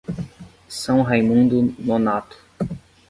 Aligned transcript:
São 0.67 1.03
Raimundo 1.03 1.75
Nonato 1.77 2.35